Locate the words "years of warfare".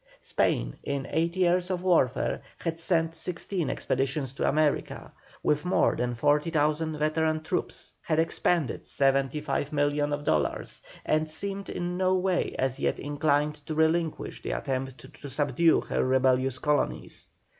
1.35-2.41